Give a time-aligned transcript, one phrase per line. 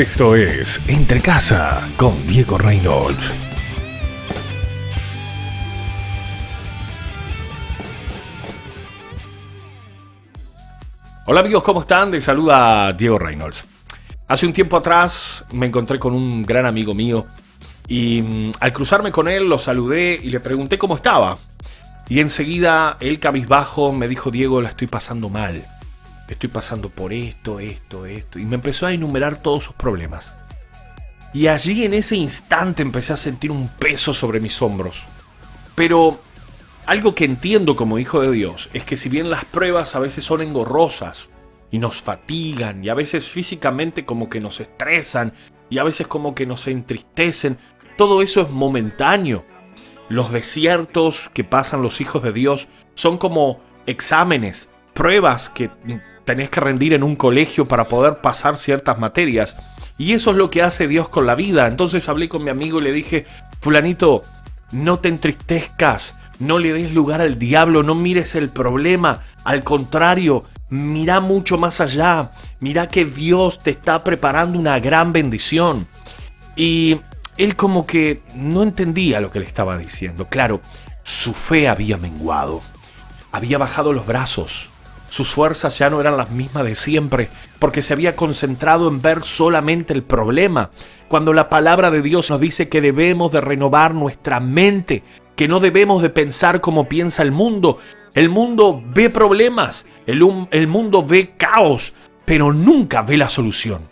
[0.00, 3.34] Esto es Entre Casa con Diego Reynolds.
[11.26, 12.10] Hola amigos, ¿cómo están?
[12.12, 13.66] Les saluda Diego Reynolds.
[14.26, 17.26] Hace un tiempo atrás me encontré con un gran amigo mío
[17.86, 21.36] y mm, al cruzarme con él lo saludé y le pregunté cómo estaba.
[22.08, 25.62] Y enseguida él cabizbajo me dijo, Diego, la estoy pasando mal
[26.30, 28.38] estoy pasando por esto, esto, esto.
[28.38, 30.32] Y me empezó a enumerar todos sus problemas.
[31.32, 35.04] Y allí en ese instante empecé a sentir un peso sobre mis hombros.
[35.74, 36.20] Pero
[36.86, 40.24] algo que entiendo como hijo de Dios es que si bien las pruebas a veces
[40.24, 41.30] son engorrosas
[41.70, 45.32] y nos fatigan y a veces físicamente como que nos estresan
[45.68, 47.58] y a veces como que nos entristecen,
[47.96, 49.44] todo eso es momentáneo.
[50.08, 55.70] Los desiertos que pasan los hijos de Dios son como exámenes, pruebas que
[56.24, 59.56] tenés que rendir en un colegio para poder pasar ciertas materias.
[59.98, 61.66] Y eso es lo que hace Dios con la vida.
[61.66, 63.26] Entonces hablé con mi amigo y le dije,
[63.60, 64.22] fulanito,
[64.72, 69.24] no te entristezcas, no le des lugar al diablo, no mires el problema.
[69.44, 72.32] Al contrario, mira mucho más allá.
[72.60, 75.86] Mira que Dios te está preparando una gran bendición.
[76.56, 77.00] Y
[77.36, 80.26] él como que no entendía lo que le estaba diciendo.
[80.28, 80.60] Claro,
[81.02, 82.62] su fe había menguado.
[83.32, 84.70] Había bajado los brazos
[85.10, 89.24] sus fuerzas ya no eran las mismas de siempre, porque se había concentrado en ver
[89.24, 90.70] solamente el problema,
[91.08, 95.02] cuando la palabra de Dios nos dice que debemos de renovar nuestra mente,
[95.36, 97.78] que no debemos de pensar como piensa el mundo.
[98.14, 101.94] El mundo ve problemas, el, el mundo ve caos,
[102.24, 103.88] pero nunca ve la solución.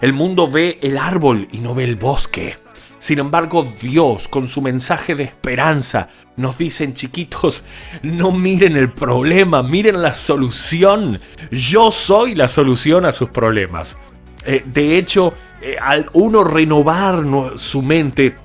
[0.00, 2.56] El mundo ve el árbol y no ve el bosque.
[2.98, 7.64] Sin embargo, Dios, con su mensaje de esperanza, nos dicen, chiquitos,
[8.02, 11.20] no miren el problema, miren la solución.
[11.50, 13.98] Yo soy la solución a sus problemas.
[14.46, 17.24] Eh, de hecho, eh, al uno renovar
[17.56, 18.36] su mente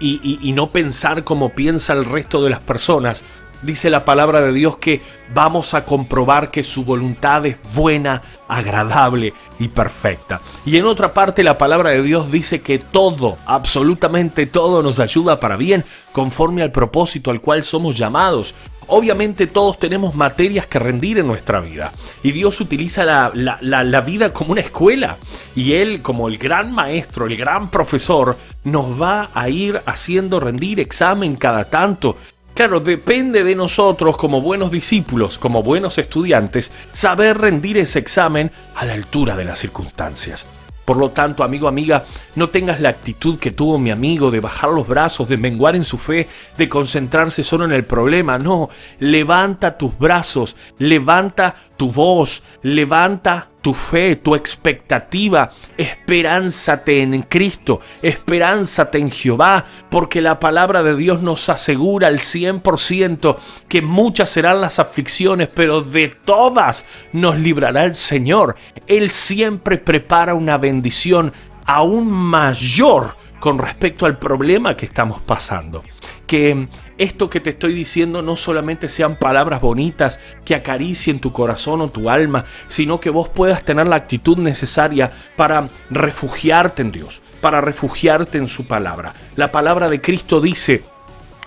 [0.00, 3.24] y, y no pensar como piensa el resto de las personas,
[3.62, 5.00] dice la palabra de Dios que
[5.34, 10.40] vamos a comprobar que su voluntad es buena, agradable y perfecta.
[10.64, 15.40] Y en otra parte la palabra de Dios dice que todo, absolutamente todo nos ayuda
[15.40, 18.54] para bien conforme al propósito al cual somos llamados.
[18.90, 21.92] Obviamente todos tenemos materias que rendir en nuestra vida
[22.22, 25.18] y Dios utiliza la, la, vida como una escuela
[25.54, 30.80] y Él como el gran maestro, el gran profesor, nos va a ir haciendo rendir
[30.80, 32.16] examen cada tanto
[32.58, 38.84] Claro, depende de nosotros como buenos discípulos, como buenos estudiantes, saber rendir ese examen a
[38.84, 40.44] la altura de las circunstancias.
[40.84, 42.04] Por lo tanto, amigo, amiga,
[42.34, 45.84] no tengas la actitud que tuvo mi amigo de bajar los brazos, de menguar en
[45.84, 46.26] su fe,
[46.56, 48.40] de concentrarse solo en el problema.
[48.40, 57.80] No, levanta tus brazos, levanta tu voz, levanta tu fe, tu expectativa, esperánzate en Cristo,
[58.02, 63.36] esperánzate en Jehová, porque la palabra de Dios nos asegura al 100%
[63.68, 68.56] que muchas serán las aflicciones, pero de todas nos librará el Señor.
[68.86, 71.32] Él siempre prepara una bendición
[71.66, 75.84] aún mayor con respecto al problema que estamos pasando.
[76.26, 76.66] Que
[76.98, 81.88] esto que te estoy diciendo no solamente sean palabras bonitas que acaricien tu corazón o
[81.88, 87.60] tu alma, sino que vos puedas tener la actitud necesaria para refugiarte en Dios, para
[87.60, 89.14] refugiarte en su palabra.
[89.36, 90.82] La palabra de Cristo dice,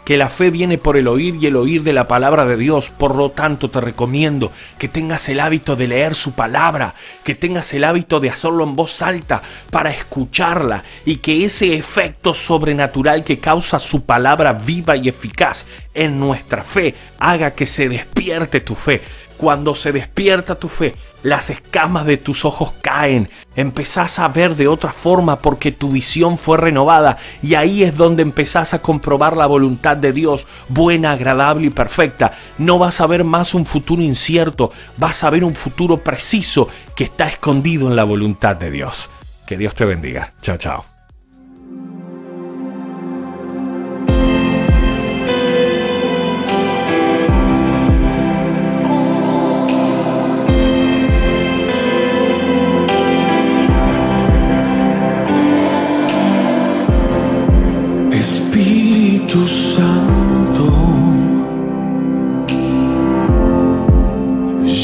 [0.06, 2.89] que la fe viene por el oír y el oír de la palabra de Dios.
[2.89, 7.73] Por lo tanto, te recomiendo que tengas el hábito de leer su palabra, que tengas
[7.73, 13.39] el hábito de hacerlo en voz alta para escucharla y que ese efecto sobrenatural que
[13.39, 19.01] causa su palabra viva y eficaz en nuestra fe haga que se despierte tu fe.
[19.41, 20.94] Cuando se despierta tu fe,
[21.24, 26.38] las escamas de tus ojos caen, empezás a ver de otra forma porque tu visión
[26.38, 31.66] fue renovada y ahí es donde empezás a comprobar la voluntad de Dios, buena, agradable
[31.66, 32.34] y perfecta.
[32.59, 37.06] No vas a ver más un futuro incierto, vas a ver un futuro preciso que
[37.06, 39.10] está escondido en la voluntad de Dios.
[39.48, 40.33] Que Dios te bendiga.
[40.44, 40.90] Chao, chao.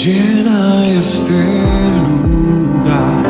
[0.07, 1.43] llena este
[2.07, 3.27] lugar.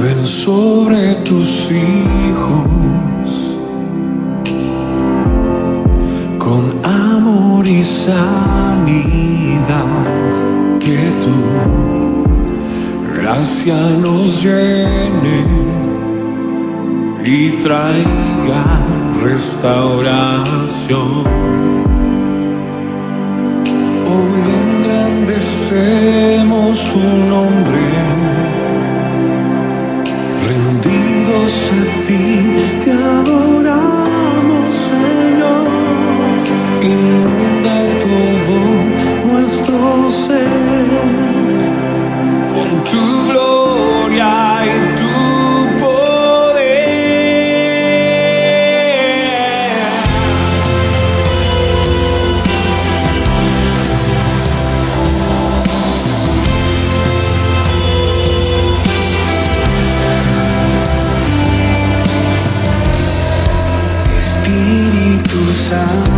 [0.00, 3.28] Ven sobre tus hijos
[6.38, 8.96] con amor y sanidad.
[10.80, 11.36] Que tu
[13.20, 15.38] gracia nos llene
[17.26, 18.64] y traiga
[19.22, 21.77] restauración.
[25.48, 27.87] bendecemos tu nombre.
[65.68, 66.17] sun.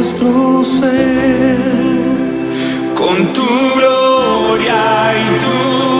[0.00, 1.58] nuestro ser
[2.94, 5.99] con tu gloria y tu